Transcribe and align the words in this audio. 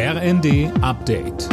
RND 0.00 0.70
Update. 0.80 1.48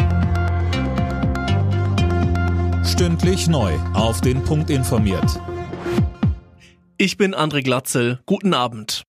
Stündlich 2.86 3.48
neu. 3.48 3.74
Auf 3.96 4.22
den 4.22 4.44
Punkt 4.44 4.70
informiert. 4.70 5.42
Ich 7.00 7.18
bin 7.18 7.34
André 7.34 7.64
Glatzel. 7.64 8.20
Guten 8.28 8.54
Abend. 8.54 9.02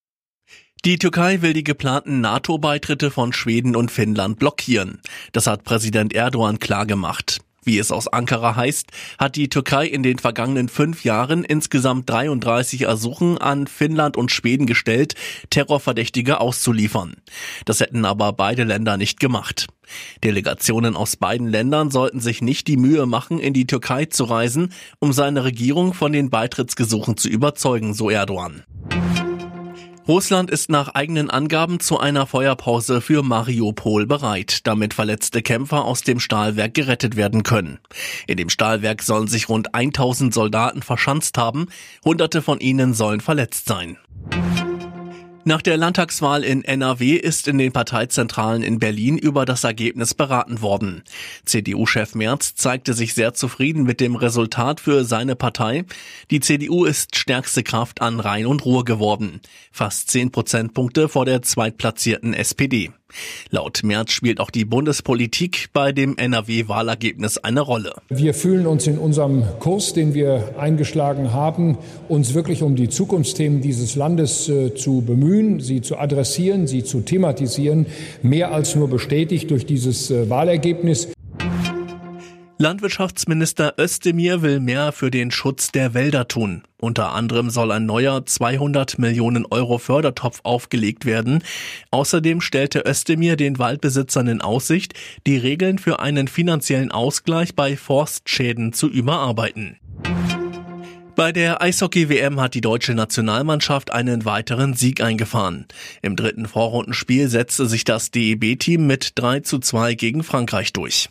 Die 0.86 0.96
Türkei 0.96 1.42
will 1.42 1.52
die 1.52 1.64
geplanten 1.64 2.22
NATO-Beitritte 2.22 3.10
von 3.10 3.34
Schweden 3.34 3.76
und 3.76 3.90
Finnland 3.90 4.38
blockieren. 4.38 5.02
Das 5.32 5.46
hat 5.46 5.64
Präsident 5.64 6.14
Erdogan 6.14 6.58
klargemacht. 6.58 7.40
Wie 7.66 7.78
es 7.80 7.90
aus 7.90 8.06
Ankara 8.06 8.54
heißt, 8.54 8.92
hat 9.18 9.34
die 9.34 9.48
Türkei 9.48 9.86
in 9.88 10.04
den 10.04 10.20
vergangenen 10.20 10.68
fünf 10.68 11.02
Jahren 11.02 11.42
insgesamt 11.42 12.08
33 12.08 12.82
Ersuchen 12.82 13.38
an 13.38 13.66
Finnland 13.66 14.16
und 14.16 14.30
Schweden 14.30 14.66
gestellt, 14.66 15.16
Terrorverdächtige 15.50 16.38
auszuliefern. 16.38 17.16
Das 17.64 17.80
hätten 17.80 18.04
aber 18.04 18.32
beide 18.34 18.62
Länder 18.62 18.96
nicht 18.96 19.18
gemacht. 19.18 19.66
Delegationen 20.22 20.94
aus 20.94 21.16
beiden 21.16 21.48
Ländern 21.48 21.90
sollten 21.90 22.20
sich 22.20 22.40
nicht 22.40 22.68
die 22.68 22.76
Mühe 22.76 23.04
machen, 23.04 23.40
in 23.40 23.52
die 23.52 23.66
Türkei 23.66 24.04
zu 24.04 24.22
reisen, 24.24 24.72
um 25.00 25.12
seine 25.12 25.42
Regierung 25.42 25.92
von 25.92 26.12
den 26.12 26.30
Beitrittsgesuchen 26.30 27.16
zu 27.16 27.28
überzeugen, 27.28 27.94
so 27.94 28.10
Erdogan. 28.10 28.62
Russland 30.08 30.52
ist 30.52 30.70
nach 30.70 30.94
eigenen 30.94 31.30
Angaben 31.30 31.80
zu 31.80 31.98
einer 31.98 32.28
Feuerpause 32.28 33.00
für 33.00 33.24
Mariupol 33.24 34.06
bereit, 34.06 34.64
damit 34.64 34.94
verletzte 34.94 35.42
Kämpfer 35.42 35.84
aus 35.84 36.02
dem 36.02 36.20
Stahlwerk 36.20 36.74
gerettet 36.74 37.16
werden 37.16 37.42
können. 37.42 37.80
In 38.28 38.36
dem 38.36 38.48
Stahlwerk 38.48 39.02
sollen 39.02 39.26
sich 39.26 39.48
rund 39.48 39.74
1000 39.74 40.32
Soldaten 40.32 40.82
verschanzt 40.82 41.38
haben, 41.38 41.66
hunderte 42.04 42.40
von 42.40 42.60
ihnen 42.60 42.94
sollen 42.94 43.20
verletzt 43.20 43.66
sein. 43.66 43.96
Nach 45.48 45.62
der 45.62 45.76
Landtagswahl 45.76 46.42
in 46.42 46.64
NRW 46.64 47.14
ist 47.14 47.46
in 47.46 47.56
den 47.56 47.70
Parteizentralen 47.70 48.64
in 48.64 48.80
Berlin 48.80 49.16
über 49.16 49.44
das 49.44 49.62
Ergebnis 49.62 50.12
beraten 50.12 50.60
worden. 50.60 51.04
CDU-Chef 51.44 52.16
Merz 52.16 52.56
zeigte 52.56 52.94
sich 52.94 53.14
sehr 53.14 53.32
zufrieden 53.32 53.84
mit 53.84 54.00
dem 54.00 54.16
Resultat 54.16 54.80
für 54.80 55.04
seine 55.04 55.36
Partei. 55.36 55.84
Die 56.32 56.40
CDU 56.40 56.84
ist 56.84 57.14
stärkste 57.14 57.62
Kraft 57.62 58.02
an 58.02 58.18
Rhein 58.18 58.46
und 58.46 58.64
Ruhr 58.64 58.84
geworden. 58.84 59.40
Fast 59.70 60.10
zehn 60.10 60.32
Prozentpunkte 60.32 61.08
vor 61.08 61.24
der 61.24 61.42
zweitplatzierten 61.42 62.34
SPD. 62.34 62.90
Laut 63.50 63.82
Merz 63.84 64.12
spielt 64.12 64.40
auch 64.40 64.50
die 64.50 64.64
Bundespolitik 64.64 65.68
bei 65.72 65.92
dem 65.92 66.16
NRW-Wahlergebnis 66.16 67.38
eine 67.38 67.60
Rolle. 67.60 67.94
Wir 68.08 68.34
fühlen 68.34 68.66
uns 68.66 68.86
in 68.86 68.98
unserem 68.98 69.44
Kurs, 69.60 69.92
den 69.92 70.14
wir 70.14 70.54
eingeschlagen 70.58 71.32
haben, 71.32 71.78
uns 72.08 72.34
wirklich 72.34 72.62
um 72.62 72.76
die 72.76 72.88
Zukunftsthemen 72.88 73.60
dieses 73.60 73.94
Landes 73.94 74.48
äh, 74.48 74.74
zu 74.74 75.02
bemühen, 75.02 75.60
sie 75.60 75.80
zu 75.80 75.98
adressieren, 75.98 76.66
sie 76.66 76.84
zu 76.84 77.00
thematisieren, 77.00 77.86
mehr 78.22 78.52
als 78.52 78.74
nur 78.74 78.88
bestätigt 78.88 79.50
durch 79.50 79.66
dieses 79.66 80.10
äh, 80.10 80.28
Wahlergebnis. 80.28 81.08
Landwirtschaftsminister 82.58 83.74
Özdemir 83.78 84.40
will 84.40 84.60
mehr 84.60 84.92
für 84.92 85.10
den 85.10 85.30
Schutz 85.30 85.72
der 85.72 85.92
Wälder 85.92 86.26
tun. 86.26 86.62
Unter 86.78 87.12
anderem 87.12 87.50
soll 87.50 87.70
ein 87.70 87.84
neuer 87.84 88.24
200 88.24 88.98
Millionen 88.98 89.44
Euro 89.44 89.76
Fördertopf 89.76 90.40
aufgelegt 90.42 91.04
werden. 91.04 91.42
Außerdem 91.90 92.40
stellte 92.40 92.84
Özdemir 92.86 93.36
den 93.36 93.58
Waldbesitzern 93.58 94.28
in 94.28 94.40
Aussicht, 94.40 94.94
die 95.26 95.36
Regeln 95.36 95.78
für 95.78 96.00
einen 96.00 96.28
finanziellen 96.28 96.92
Ausgleich 96.92 97.54
bei 97.54 97.76
Forstschäden 97.76 98.72
zu 98.72 98.88
überarbeiten. 98.88 99.76
Bei 101.14 101.32
der 101.32 101.60
Eishockey-WM 101.60 102.40
hat 102.40 102.54
die 102.54 102.62
deutsche 102.62 102.94
Nationalmannschaft 102.94 103.92
einen 103.92 104.24
weiteren 104.24 104.72
Sieg 104.72 105.02
eingefahren. 105.02 105.66
Im 106.00 106.16
dritten 106.16 106.46
Vorrundenspiel 106.46 107.28
setzte 107.28 107.66
sich 107.66 107.84
das 107.84 108.10
DEB-Team 108.12 108.86
mit 108.86 109.12
3 109.16 109.40
zu 109.40 109.58
2 109.58 109.94
gegen 109.94 110.22
Frankreich 110.22 110.72
durch. 110.72 111.10